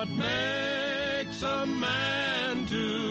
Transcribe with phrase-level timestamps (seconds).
[0.00, 3.09] what makes a man to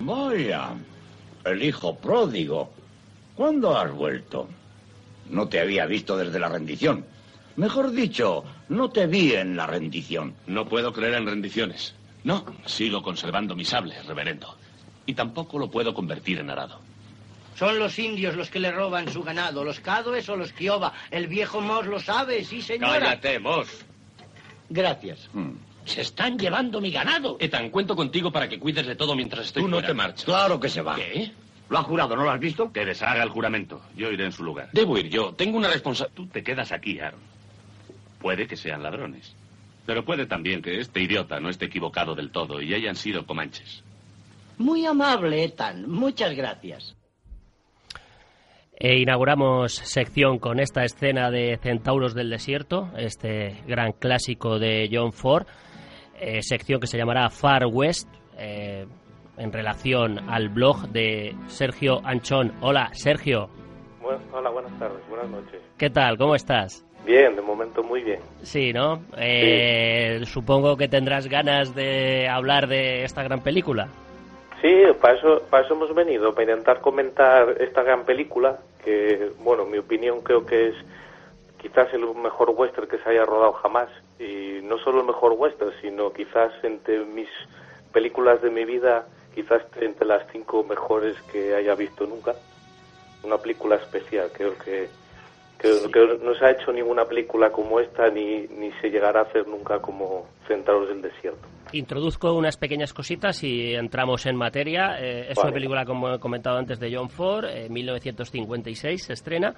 [0.00, 0.70] Vaya,
[1.44, 2.70] el hijo pródigo.
[3.34, 4.48] ¿Cuándo has vuelto?
[5.28, 7.04] No te había visto desde la rendición.
[7.56, 10.34] Mejor dicho, no te vi en la rendición.
[10.46, 11.94] No puedo creer en rendiciones.
[12.24, 14.56] No, sigo conservando mi sable, reverendo.
[15.06, 16.80] Y tampoco lo puedo convertir en arado.
[17.56, 20.94] Son los indios los que le roban su ganado, los cadoes o los kiowa.
[21.10, 23.00] El viejo Moss lo sabe, sí, señora.
[23.00, 23.84] Cállate, Moss.
[24.70, 25.28] Gracias.
[25.34, 25.52] Hmm.
[25.84, 27.36] Se están llevando mi ganado.
[27.40, 29.88] Ethan, cuento contigo para que cuides de todo mientras estoy Tú no fuera.
[29.88, 30.24] te marchas.
[30.24, 30.96] Claro que se va.
[30.96, 31.32] ¿Qué?
[31.68, 32.16] ¿Lo ha jurado?
[32.16, 32.72] ¿No lo has visto?
[32.72, 33.80] Que deshaga el juramento.
[33.96, 34.68] Yo iré en su lugar.
[34.72, 35.32] Debo ir yo.
[35.34, 36.14] Tengo una responsabilidad.
[36.16, 37.20] Tú te quedas aquí, Aaron.
[38.20, 39.34] Puede que sean ladrones.
[39.86, 43.82] Pero puede también que este idiota no esté equivocado del todo y hayan sido comanches.
[44.58, 45.88] Muy amable, Ethan.
[45.90, 46.94] Muchas gracias.
[48.78, 55.12] E inauguramos sección con esta escena de Centauros del Desierto, este gran clásico de John
[55.12, 55.46] Ford,
[56.20, 58.86] eh, sección que se llamará Far West, eh,
[59.36, 62.52] en relación al blog de Sergio Anchón.
[62.60, 63.48] Hola, Sergio,
[64.02, 65.60] Bueno, hola, buenas tardes, buenas noches.
[65.78, 66.18] ¿qué tal?
[66.18, 66.84] ¿Cómo estás?
[67.06, 68.20] Bien, de momento muy bien.
[68.42, 69.00] Sí, ¿no?
[69.16, 73.88] Eh, Supongo que tendrás ganas de hablar de esta gran película.
[74.60, 74.68] Sí,
[75.00, 79.70] para eso, para eso hemos venido, para intentar comentar esta gran película, que, bueno, en
[79.70, 80.74] mi opinión creo que es
[81.60, 83.88] quizás el mejor western que se haya rodado jamás.
[84.18, 87.28] Y no solo el mejor western, sino quizás entre mis
[87.92, 92.34] películas de mi vida, quizás entre las cinco mejores que haya visto nunca.
[93.22, 94.88] Una película especial, creo que,
[95.58, 99.24] que, que no se ha hecho ninguna película como esta, ni, ni se llegará a
[99.24, 101.46] hacer nunca como Centauros del Desierto.
[101.72, 104.96] Introduzco unas pequeñas cositas y entramos en materia.
[104.98, 105.54] Eh, es una Vale.
[105.54, 109.54] película, como he comentado antes, de John Ford, eh, 1956 se estrena,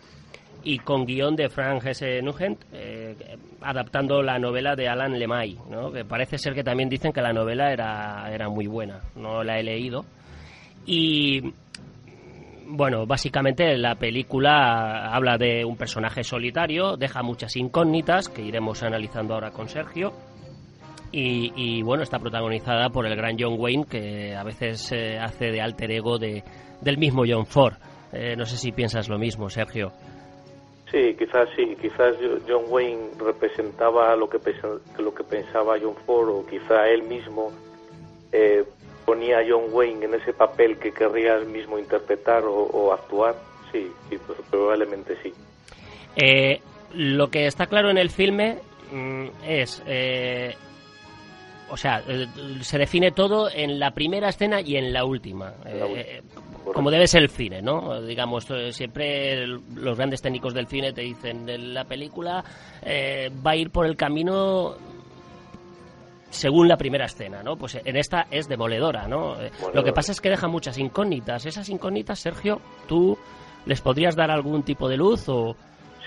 [0.64, 2.22] y con guion de Frank S.
[2.22, 3.16] Nugent, eh,
[3.60, 5.90] adaptando la novela de Alan Lemay, ¿no?
[5.92, 9.00] que parece ser que también dicen que la novela era, era muy buena.
[9.16, 10.04] No la he leído.
[10.86, 11.52] Y
[12.66, 19.34] bueno, básicamente la película habla de un personaje solitario, deja muchas incógnitas que iremos analizando
[19.34, 20.12] ahora con Sergio.
[21.14, 25.60] Y, bueno, está protagonizada por el gran John Wayne, que a veces eh, hace de
[25.60, 26.42] alter ego de,
[26.80, 27.74] del mismo John Ford.
[28.12, 29.92] Eh, no sé si piensas lo mismo, Sergio.
[30.92, 32.14] Sí, quizás sí, quizás
[32.46, 37.50] John Wayne representaba lo que, pensa- lo que pensaba John Ford o quizá él mismo
[38.30, 38.62] eh,
[39.06, 43.34] ponía a John Wayne en ese papel que querría él mismo interpretar o, o actuar.
[43.72, 45.32] Sí, sí, pues, probablemente sí.
[46.16, 46.60] Eh,
[46.92, 48.58] lo que está claro en el filme
[48.92, 50.54] mm, es, eh,
[51.70, 52.26] o sea, eh,
[52.60, 55.54] se define todo en la primera escena y en la última.
[55.64, 56.72] La Eh, última, correcto.
[56.72, 58.00] como debe ser el cine, ¿no?
[58.02, 62.44] Digamos, siempre los grandes técnicos del cine te dicen, la película
[62.82, 64.74] eh, va a ir por el camino
[66.30, 67.56] según la primera escena, ¿no?
[67.56, 69.40] Pues en esta es demoledora, ¿no?
[69.40, 71.44] Eh, Lo que pasa es que deja muchas incógnitas.
[71.44, 73.18] Esas incógnitas, Sergio, ¿tú
[73.66, 75.54] les podrías dar algún tipo de luz o...?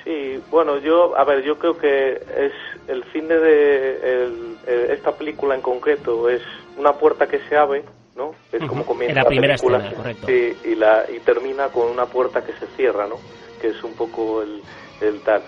[0.04, 2.54] Sí, bueno, yo, a ver, yo creo que es
[2.88, 6.42] el cine de el- eh, esta película en concreto es
[6.78, 7.84] una puerta que se abre,
[8.16, 8.34] ¿no?
[8.52, 9.78] Es como comienza En la primera película.
[9.80, 10.32] escena, correcto.
[10.32, 13.18] Y la y termina con una puerta que se cierra, ¿no?
[13.60, 14.62] Que es un poco el,
[15.02, 15.44] el tal.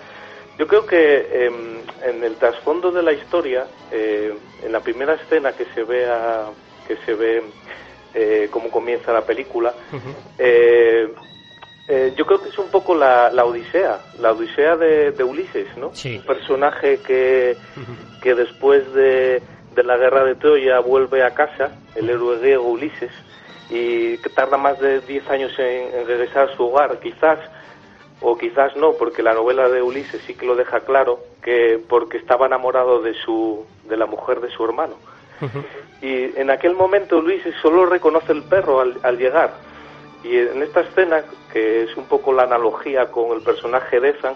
[0.58, 4.34] Yo creo que em, en el trasfondo de la historia, eh,
[4.64, 6.50] en la primera escena que se ve a-
[6.86, 7.42] que se ve
[8.14, 9.72] eh, cómo comienza la película,
[10.38, 11.08] eh,
[11.88, 15.68] eh, yo creo que es un poco la, la odisea, la odisea de, de Ulises,
[15.76, 15.94] ¿no?
[15.94, 16.16] Sí.
[16.16, 17.56] Un personaje que,
[18.22, 19.42] que después de,
[19.78, 23.12] de la guerra de Troya vuelve a casa, el héroe griego Ulises,
[23.70, 27.38] y que tarda más de 10 años en, en regresar a su hogar, quizás,
[28.20, 32.18] o quizás no, porque la novela de Ulises sí que lo deja claro, que porque
[32.18, 34.96] estaba enamorado de, su, de la mujer de su hermano.
[36.02, 39.52] Y en aquel momento Luis solo reconoce el perro al, al llegar.
[40.24, 41.22] Y en esta escena,
[41.52, 44.34] que es un poco la analogía con el personaje de Ethan,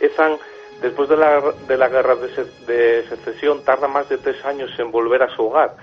[0.00, 0.38] Ethan,
[0.82, 4.70] después de la, de la guerra de, se- de secesión, tarda más de tres años
[4.78, 5.74] en volver a su hogar.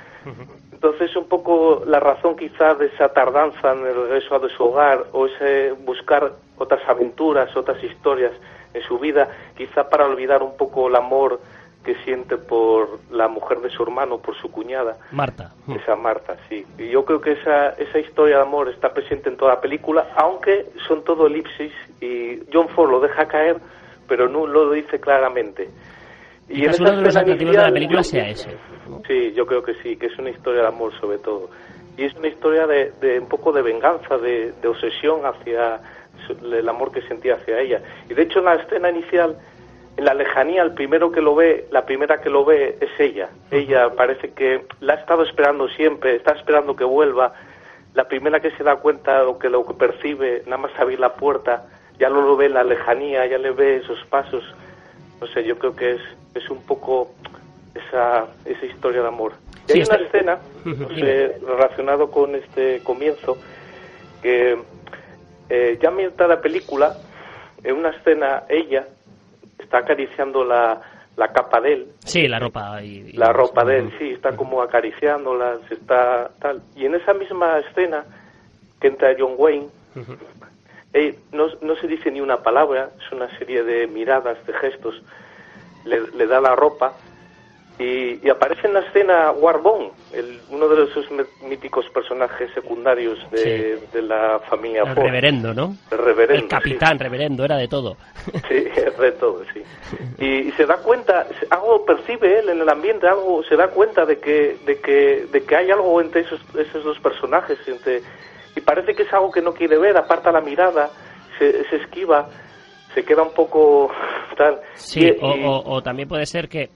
[0.72, 5.06] Entonces, un poco la razón quizá de esa tardanza en el regreso a su hogar
[5.14, 8.32] o ese buscar otras aventuras, otras historias
[8.74, 11.40] en su vida, quizá para olvidar un poco el amor
[11.84, 14.98] que siente por la mujer de su hermano, por su cuñada.
[15.12, 15.54] Marta.
[15.68, 16.66] Esa Marta, sí.
[16.80, 20.08] Y yo creo que esa, esa historia de amor está presente en toda la película,
[20.18, 21.72] aunque son todo elipsis
[22.02, 23.58] y John Ford lo deja caer,
[24.08, 25.70] pero no lo dice claramente.
[26.48, 28.56] Y en uno de los atractivos de la película sea ese.
[29.08, 31.50] Sí, yo creo que sí, que es una historia de amor sobre todo.
[31.98, 35.80] Y es una historia de, de un poco de venganza, de, de obsesión hacia
[36.30, 37.82] el amor que sentía hacia ella.
[38.10, 39.38] Y de hecho en la escena inicial,
[39.98, 43.30] en la lejanía, el primero que lo ve, la primera que lo ve es ella.
[43.50, 47.34] Ella parece que la ha estado esperando siempre, está esperando que vuelva.
[47.94, 51.14] La primera que se da cuenta o que lo que percibe, nada más abrir la
[51.14, 51.66] puerta,
[52.00, 54.44] ya no lo ve en la lejanía, ya le ve esos pasos.
[55.22, 56.02] No sé, yo creo que es,
[56.34, 57.12] es un poco
[57.74, 59.34] esa, esa historia de amor.
[59.68, 63.38] Y hay una escena, no sé, relacionado con este comienzo,
[64.22, 64.58] que
[65.50, 66.96] eh, ya mitad de la película,
[67.64, 68.88] en una escena, ella
[69.58, 70.82] está acariciando la,
[71.16, 71.88] la capa de él.
[72.04, 72.82] Sí, la ropa.
[72.84, 76.62] Y, la ropa de él, sí, está como acariciándola, se está tal.
[76.76, 78.06] Y en esa misma escena
[78.80, 79.68] que entra John Wayne,
[81.32, 85.02] no, no se dice ni una palabra, es una serie de miradas, de gestos,
[85.86, 86.94] le, le da la ropa
[87.78, 91.08] y, aparece en la escena Warbon, el, uno de esos
[91.44, 95.76] míticos personajes secundarios de, de la familia El reverendo, ¿no?
[95.92, 96.44] El reverendo.
[96.44, 97.98] El capitán, reverendo, era de todo.
[98.48, 98.64] Sí,
[99.00, 99.62] de todo, sí.
[100.24, 104.20] Y, se da cuenta, algo percibe él en el ambiente, algo se da cuenta de
[104.20, 108.02] que, de que, de que hay algo entre esos, esos dos personajes, entre,
[108.56, 110.90] y parece que es algo que no quiere ver, aparta la mirada,
[111.38, 112.30] se, se esquiva,
[112.94, 113.92] se queda un poco
[114.38, 114.62] tal.
[114.76, 116.70] Sí, o, o también puede ser que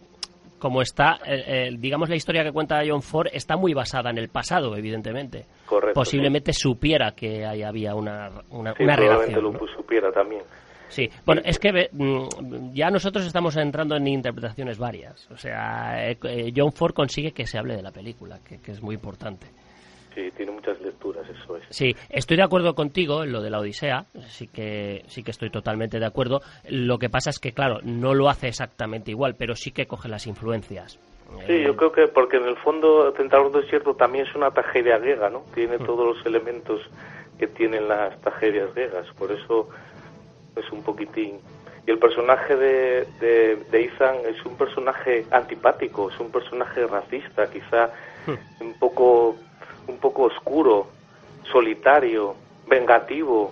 [0.60, 4.30] como está, eh, digamos, la historia que cuenta John Ford está muy basada en el
[4.30, 5.46] pasado, evidentemente.
[5.66, 6.00] Correcto.
[6.00, 9.44] Posiblemente supiera que ahí había una, una, sí, una relación.
[9.44, 9.52] ¿no?
[9.52, 10.44] lo supiera también.
[10.90, 15.30] Sí, bueno, es que mm, ya nosotros estamos entrando en interpretaciones varias.
[15.32, 18.72] O sea, eh, eh, John Ford consigue que se hable de la película, que, que
[18.72, 19.48] es muy importante.
[20.16, 21.64] Sí, tiene muchas lecturas, eso es.
[21.70, 25.50] Sí, estoy de acuerdo contigo en lo de la Odisea, sí que, sí que estoy
[25.50, 26.42] totalmente de acuerdo.
[26.68, 30.10] Lo que pasa es que, claro, no lo hace exactamente igual, pero sí que coge
[30.10, 31.00] las influencias.
[31.46, 35.30] Sí, yo creo que porque en el fondo Tentador Desierto también es una tragedia griega,
[35.30, 35.44] ¿no?
[35.54, 35.86] Tiene Mm.
[35.86, 36.82] todos los elementos
[37.38, 39.70] que tienen las tragedias griegas, por eso
[40.56, 41.40] es un poquitín.
[41.88, 47.50] Y el personaje de, de, de Ethan es un personaje antipático, es un personaje racista,
[47.50, 47.92] quizá
[48.28, 48.64] Mm.
[48.64, 49.38] un poco
[49.90, 50.88] un poco oscuro,
[51.52, 52.36] solitario,
[52.68, 53.52] vengativo.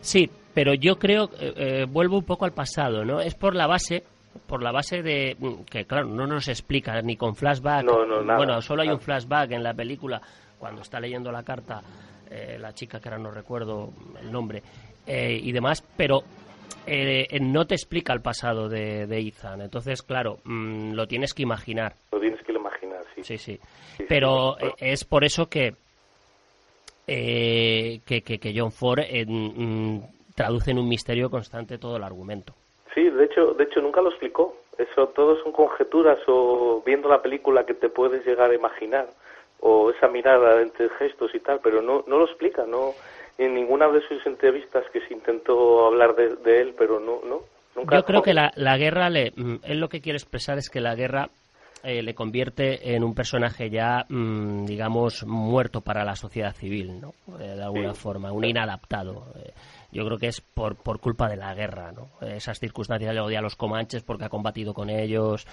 [0.00, 3.20] Sí, pero yo creo, eh, eh, vuelvo un poco al pasado, ¿no?
[3.20, 4.04] Es por la base,
[4.46, 7.84] por la base de, mm, que claro, no nos explica ni con flashback.
[7.84, 8.98] No, no, nada, bueno, solo hay nada.
[8.98, 10.20] un flashback en la película,
[10.58, 11.82] cuando está leyendo la carta,
[12.30, 13.90] eh, la chica que ahora no recuerdo
[14.20, 14.62] el nombre,
[15.06, 16.22] eh, y demás, pero
[16.86, 19.60] eh, no te explica el pasado de, de Ethan.
[19.60, 21.94] Entonces, claro, mm, lo tienes que imaginar.
[22.12, 22.81] Lo tienes que imaginar,
[23.14, 23.22] sí.
[23.24, 23.60] Sí, sí.
[23.96, 24.66] Sí, Pero sí.
[24.66, 25.74] eh, es por eso que,
[27.06, 29.98] eh, que, que, que John Ford eh, mm,
[30.34, 32.54] traduce en un misterio constante todo el argumento.
[32.94, 34.56] Sí, de hecho, de hecho nunca lo explicó.
[34.78, 39.08] Eso todo son conjeturas o viendo la película que te puedes llegar a imaginar
[39.60, 42.94] o esa mirada entre gestos y tal, pero no, no lo explica, no
[43.38, 47.42] en ninguna de sus entrevistas que se intentó hablar de, de él, pero no, no,
[47.76, 47.96] nunca.
[47.96, 50.80] Yo creo que la, la guerra, le, mm, él lo que quiere expresar es que
[50.80, 51.30] la guerra
[51.84, 57.14] eh, le convierte en un personaje ya, mm, digamos, muerto para la sociedad civil, ¿no?
[57.40, 58.00] Eh, de alguna Sí.
[58.00, 59.26] forma, un inadaptado.
[59.36, 59.52] Eh,
[59.90, 62.08] yo creo que es por, por culpa de la guerra, ¿no?
[62.26, 65.46] Esas circunstancias le odia a los comanches porque ha combatido con ellos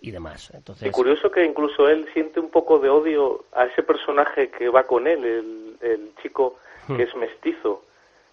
[0.00, 0.50] y demás.
[0.54, 4.68] Entonces, Y curioso que incluso él siente un poco de odio a ese personaje que
[4.68, 6.56] va con él, el, el chico
[6.88, 6.96] Hmm.
[6.96, 7.82] que es mestizo,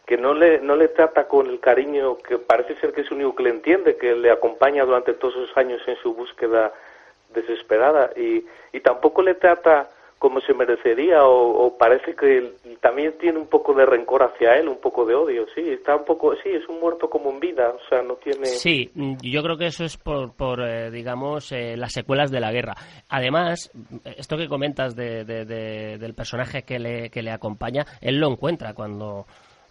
[0.06, 3.34] que no le, no le trata con el cariño que parece ser que es único
[3.36, 6.72] que le entiende, que le acompaña durante todos esos años en su búsqueda
[7.34, 8.44] desesperada y,
[8.76, 13.86] y tampoco le trata como se merecería o, parece que también tiene un poco de
[13.86, 17.10] rencor hacia él, un poco de odio, sí, está un poco, sí, es un muerto
[17.10, 18.46] como en vida, o sea, no tiene...
[18.46, 22.40] Sí, mm, yo creo que eso es por, por eh, digamos, eh, las secuelas de
[22.40, 22.74] la guerra.
[23.10, 23.70] Además,
[24.18, 28.30] esto que comentas de, de- de- del personaje que le, que le acompaña, él lo
[28.32, 29.26] encuentra cuando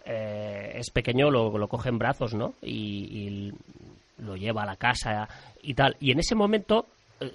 [0.05, 2.53] eh, es pequeño, lo, lo coge en brazos, ¿no?
[2.61, 3.51] Y,
[4.19, 5.27] lo lleva a la casa
[5.63, 5.97] y tal.
[5.99, 6.85] Y en ese momento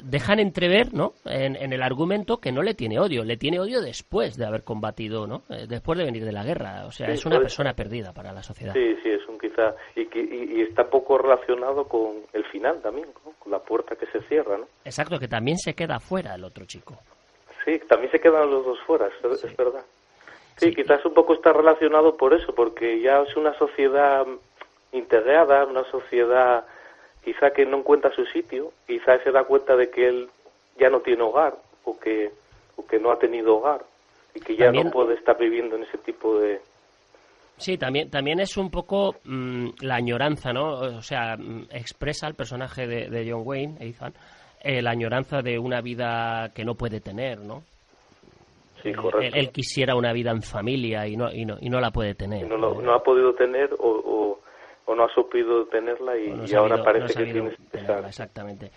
[0.03, 1.13] dejan entrever, ¿no?
[1.25, 4.65] En, en el argumento que no le tiene odio, le tiene odio después de haber
[4.65, 5.43] combatido, ¿no?
[5.49, 6.85] Eh, después de venir de la guerra.
[6.87, 8.73] O sea, Sí, es una puede persona perdida para la sociedad.
[8.75, 9.75] Sí, sí, es un quizá.
[9.97, 13.33] Y, y, y está poco relacionado con el final también, ¿no?
[13.39, 14.67] con la puerta que se cierra, ¿no?
[14.85, 16.97] Exacto, que también se queda fuera el otro chico.
[17.65, 19.47] Sí, también se quedan los dos fuera, es, Sí.
[19.47, 19.85] es verdad.
[20.57, 20.75] Sí, Sí.
[20.75, 24.27] quizás un poco está relacionado por eso, porque ya es una sociedad
[24.93, 26.65] integrada, una sociedad
[27.25, 30.29] quizá que no encuentra su sitio, quizá se da cuenta de que él
[30.79, 32.31] ya no tiene hogar o que,
[32.77, 33.85] o que no ha tenido hogar
[34.35, 36.61] y que ya También- no puede estar viviendo en ese tipo de...
[37.57, 40.75] Sí, también, también es un poco mm, la añoranza, ¿no?
[40.79, 44.15] O sea, mm, expresa el personaje de, de John Wayne, Ethan,
[44.63, 47.65] eh, la añoranza de una vida que no puede tener, ¿no?
[48.83, 49.19] Sí, correcto.
[49.21, 52.15] Él, él quisiera una vida en familia y no, y no, y no la puede
[52.15, 52.47] tener.
[52.47, 54.38] No, lo- no ha podido tener o, o,
[54.89, 58.71] o no ha sabido tenerla y, no ahora parece no que tiene tenerla, exactamente.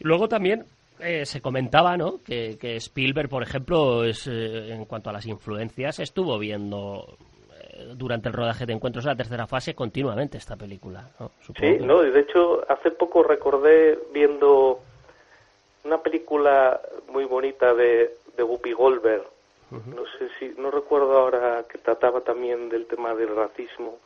[0.00, 0.64] Luego también
[0.98, 2.18] eh, se comentaba, ¿no?
[2.26, 7.16] Que, que Spielberg, por ejemplo, es, eh, en cuanto a las influencias, estuvo viendo
[7.52, 11.30] eh, durante el rodaje de Encuentros de la tercera fase continuamente esta película, ¿no?
[11.40, 14.80] Supongo Sí, que- no, y de hecho hace poco recordé viendo
[15.84, 19.22] una película muy bonita de, de Whoopi Goldberg.
[19.70, 23.98] No sé si, no recuerdo ahora que trataba también del tema del racismo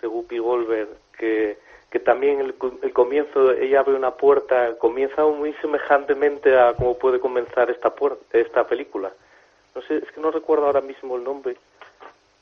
[0.00, 0.88] de Whoopi Goldberg,
[1.18, 1.58] que,
[1.90, 6.96] que también el, co- el comienzo, ella abre una puerta, comienza muy semejantemente a cómo
[6.98, 9.12] puede comenzar esta, puer- esta película.
[9.74, 11.56] No sé, es que no recuerdo ahora mismo el nombre.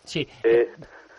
[0.05, 0.71] Sí, Eh,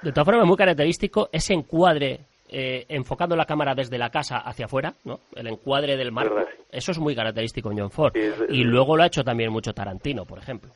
[0.02, 4.66] de todas formas, muy característico ese encuadre eh, enfocando la cámara desde la casa hacia
[4.66, 5.20] afuera, ¿no?
[5.36, 6.34] El encuadre del marco.
[6.36, 6.64] Verdad, sí.
[6.72, 8.14] Eso es muy característico en John Ford.
[8.14, 10.72] Sí, es- y luego lo ha hecho también mucho Tarantino, por ejemplo.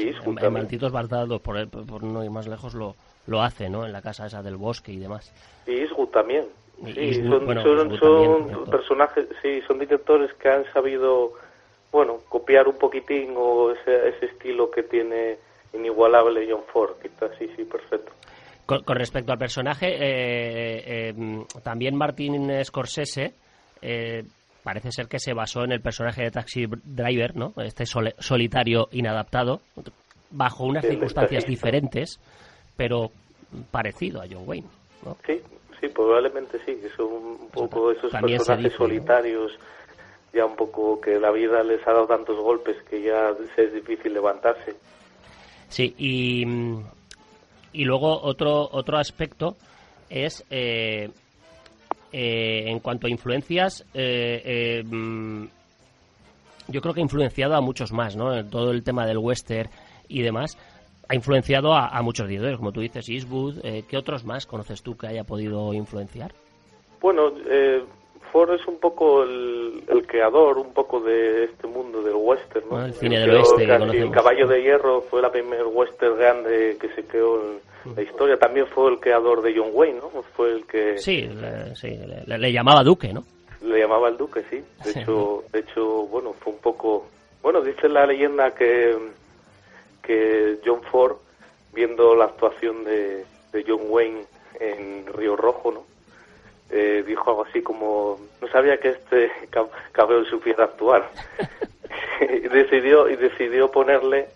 [0.00, 0.50] Sí, En.
[0.50, 2.94] Malditos Bastardos, por, por no ir más lejos, lo,
[3.26, 3.86] lo hace, ¿no?
[3.86, 5.32] En la casa esa del bosque y demás.
[5.66, 6.46] Y Eastwood también.
[6.84, 11.32] Sí, Eastwood, son, bueno, son, son personajes, sí, son directores que han sabido,
[11.92, 15.38] bueno, copiar un poquitín o ese, ese estilo que tiene
[15.72, 16.92] inigualable John Ford.
[17.02, 18.12] Quizás sí, sí, perfecto.
[18.66, 23.34] Con, con respecto al personaje, eh, eh, mm, también Martin Scorsese
[23.82, 24.24] eh,
[24.62, 27.52] parece ser que se basó en el personaje de Taxi Driver, ¿no?
[27.56, 29.60] Este sole- solitario inadaptado,
[30.30, 32.20] bajo unas Sí, circunstancias diferentes,
[32.76, 33.10] pero
[33.70, 34.68] parecido a John Wayne,
[35.04, 35.16] ¿no?
[35.26, 35.40] Sí,
[35.80, 38.76] sí, probablemente sí, que son un poco esos personajes dice, ¿no?
[38.78, 39.52] solitarios,
[40.32, 44.14] ya un poco que la vida les ha dado tantos golpes que ya es difícil
[44.14, 44.76] levantarse.
[45.68, 46.44] Sí, y,
[47.72, 49.56] y luego otro, otro aspecto
[50.08, 51.10] es, eh,
[52.12, 55.44] eh, en cuanto a influencias, eh, eh, mm,
[56.68, 58.44] yo creo que ha influenciado a muchos más, ¿no?
[58.46, 59.70] Todo el tema del western
[60.08, 60.56] y demás.
[61.08, 63.64] Ha influenciado a, a muchos directores, como tú dices, Eastwood.
[63.64, 66.32] Eh, ¿Qué otros más conoces tú que haya podido influenciar?
[67.00, 67.82] Bueno, eh,
[68.30, 72.76] Ford es un poco el, el creador, un poco de este mundo del western, ¿no?
[72.76, 73.98] Ah, el cine del oeste que.
[73.98, 78.38] El Caballo de Hierro fue la primer western grande que se creó en la historia.
[78.38, 80.22] También fue el creador de John Wayne, ¿no?
[80.34, 83.24] Fue el que Sí, le, sí, le- le llamaba Duque, ¿no?
[83.62, 84.62] le llamaba el Duque, sí.
[84.84, 85.00] De Sí.
[85.00, 87.06] hecho, de hecho, bueno, fue un poco...
[87.42, 88.96] Bueno, dice la leyenda que,
[90.02, 91.16] que John Ford,
[91.72, 94.24] viendo la actuación de, de John Wayne
[94.60, 95.84] en Río Rojo, ¿no?
[96.70, 101.10] Eh, dijo algo así como, no sabía que este cab- cabrón supiera actuar.
[102.20, 104.28] y decidió y decidió ponerle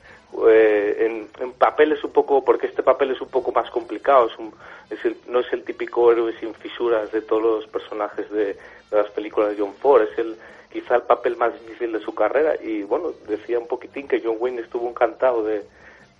[0.48, 4.38] eh, en, en papeles un poco, porque este papel es un poco más complicado, es
[4.38, 4.52] un-
[4.90, 8.56] es el- no es el típico héroe sin fisuras de todos los personajes de,
[8.90, 10.36] las películas de John Ford, es el
[10.72, 14.36] quizá el papel más difícil de su carrera y bueno, decía un poquitín que John
[14.38, 15.64] Wayne estuvo encantado de,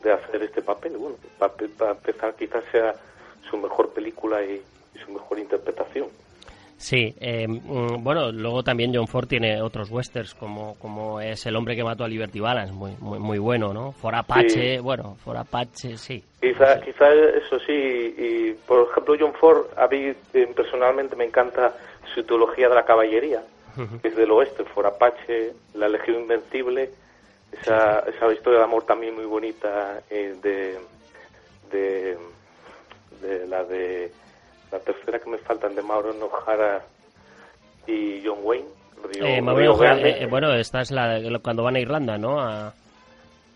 [0.02, 2.94] de hacer este papel, bueno, para, para empezar quizás sea
[3.50, 4.62] su mejor película y
[5.04, 6.09] su mejor interpretación.
[6.85, 11.75] Sí, eh, bueno, luego también John Ford tiene otros westerns como, como es El hombre
[11.76, 13.93] que mató a Liberty Balance, muy, muy, muy bueno, ¿no?
[13.93, 14.79] For Apache, Sí.
[14.83, 16.23] bueno, For Apache, sí.
[16.43, 21.73] Quizá, quizá eso sí, y por ejemplo John Ford, a mí eh, personalmente me encanta
[22.14, 23.43] su teología de la caballería,
[24.03, 26.91] que es del oeste, For Apache, La Legión Invencible,
[27.62, 30.76] esa, esa historia de amor también muy bonita eh, de,
[31.73, 32.19] de,
[33.23, 34.12] de la de
[34.75, 36.83] la tercera que me faltan de Mauro Nojara
[37.87, 38.66] y John Wayne,
[39.12, 42.40] Río, Eh, eh, bueno, esta es la cuando van a Irlanda, ¿no?
[42.40, 42.73] A-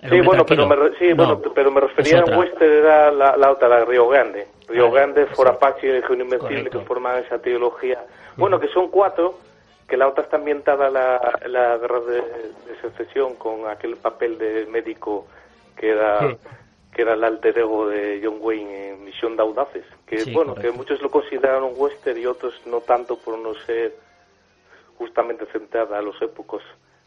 [0.01, 3.11] El Sí, bueno, pero me, re- sí, No, bueno, pero me es refería western era
[3.11, 4.47] la, la otra, la Río Grande.
[4.69, 5.53] Río Ah, Grande, For sí.
[5.53, 7.99] Apache y Legión Invencible que forman esa teología.
[8.37, 9.41] Bueno, que son cuatro,
[9.89, 14.39] que la otra está ambientada en la, la guerra de, de secesión con aquel papel
[14.39, 15.27] de médico
[15.77, 16.37] que era Sí.
[16.99, 19.85] Que era el alter ego de John Wayne en Misión de Audaces.
[20.05, 20.73] Que Sí, bueno, correcto.
[20.73, 23.95] que muchos lo consideran un western y otros no tanto por no ser
[24.97, 26.61] justamente centrada a los épocos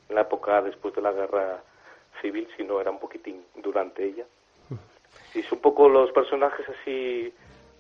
[0.08, 1.62] en la época después de la guerra
[2.22, 4.24] civil, sino era un poquitín durante ella.
[5.36, 7.34] Y es un poco los personajes así,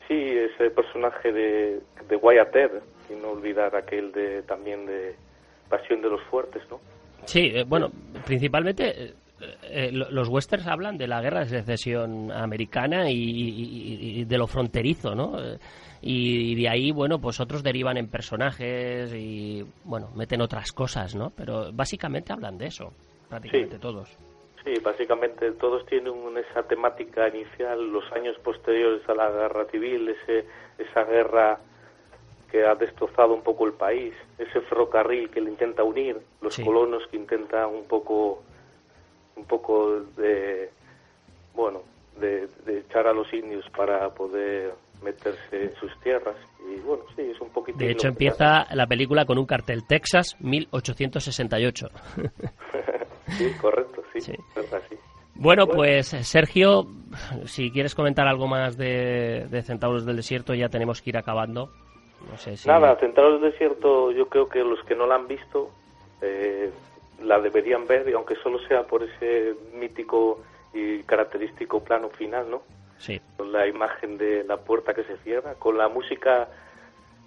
[0.10, 5.16] sí, ese personaje de, de Wyatt Earp, y no olvidar aquel de también de
[5.70, 6.82] Pasión de los Fuertes, ¿no?
[7.24, 7.90] Sí, eh, bueno,
[8.26, 9.14] principalmente
[9.64, 14.38] eh, lo- los westerns hablan de la guerra de secesión americana y, y- y de
[14.38, 15.40] lo fronterizo, ¿no?
[15.42, 15.58] Eh,
[16.04, 21.32] Y, de ahí, bueno, pues otros derivan en personajes y, bueno, meten otras cosas, ¿no?
[21.38, 22.92] Pero básicamente hablan de eso,
[23.30, 23.82] prácticamente Sí.
[23.82, 24.10] todos.
[24.66, 30.46] Sí, básicamente todos tienen esa temática inicial, los años posteriores a la guerra civil, ese,
[30.80, 31.60] esa guerra
[32.52, 36.64] que ha destrozado un poco el país, ese ferrocarril que le intenta unir, los Sí.
[36.66, 38.42] colonos que intentan un poco,
[39.36, 40.70] un poco de,
[41.56, 41.82] bueno,
[42.20, 46.36] de, de echar a los indios para poder meterse en sus tierras
[46.72, 47.80] y bueno, sí, es un poquitín.
[47.80, 51.88] De hecho, empieza la película con un cartel Texas 1868.
[53.38, 54.32] sí, correcto, sí, Sí.
[54.34, 54.96] es verdad, sí.
[55.34, 55.78] Bueno, Bueno.
[55.80, 56.86] pues Sergio,
[57.46, 61.72] si quieres comentar algo más de, de Centauros del Desierto, ya tenemos que ir acabando.
[62.30, 62.68] No sé si...
[62.68, 65.72] Nada, Centauros del Desierto, yo creo que los que no la han visto
[66.22, 66.70] eh,
[67.24, 70.40] la deberían ver, y aunque solo sea por ese mítico
[70.74, 72.62] y característico plano final, ¿no?
[72.98, 76.48] Sí, Con la imagen de la puerta que se cierra, con la música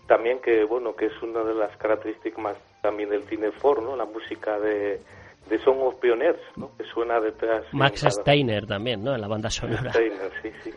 [0.07, 3.97] también que, bueno, que es una de las características más también del cine Ford, ¿no?
[3.97, 5.01] La música de,
[5.49, 6.71] de Song of Pioneers, ¿no?
[6.77, 7.65] Que suena detrás.
[7.73, 9.15] Max cada- Steiner también, ¿no?
[9.15, 9.91] En la banda sonora.
[9.93, 10.71] Steiner, sí, sí.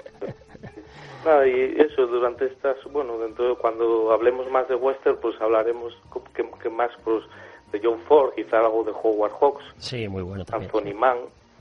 [1.26, 5.94] Nada, y eso, durante estas, bueno, dentro de cuando hablemos más de western, pues hablaremos
[6.34, 7.24] que, que más pues,
[7.72, 10.72] de John Ford, quizá algo de Howard Hawks, Sí, muy bueno también.
[10.74, 11.18] Anthony Mann,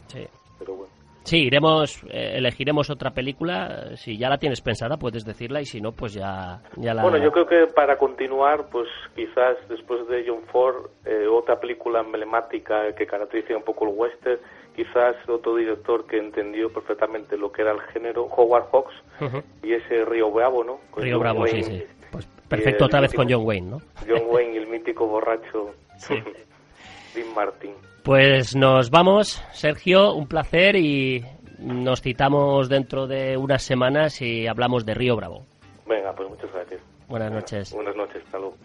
[0.07, 0.27] Sí.
[0.59, 0.93] pero bueno.
[1.25, 3.97] Sí, iremos, eh, elegiremos otra película.
[3.97, 7.03] Si ya la tienes pensada, puedes decirla y si no, pues ya, ya la.
[7.03, 8.87] Bueno, yo creo que para continuar, pues
[9.17, 14.39] quizás después de John Ford, eh, otra película emblemática que caracteriza un poco el western,
[14.77, 19.43] quizás otro director que entendió perfectamente lo que era el género, Howard Hawks, Ujú.
[19.65, 20.79] y ese Río Bravo, ¿no?
[20.93, 21.85] Con Río John Bravo, sí, Wayne, sí.
[22.13, 23.81] Pues y perfecto otra vez con mítico- John Wayne, ¿no?
[24.07, 26.15] John Wayne y el mítico borracho Sí.
[27.15, 27.73] Dean Martin.
[28.03, 31.25] Pues nos vamos, Sergio, un placer y
[31.59, 35.47] nos citamos dentro de unas semanas y hablamos de Río Bravo.
[35.87, 36.81] Venga, pues muchas gracias.
[37.09, 37.73] Buenas noches.
[37.73, 38.57] Buenas noches, hasta luego.